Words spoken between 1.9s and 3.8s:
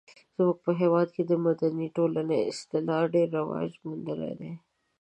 ټولنې اصطلاح ډیر رواج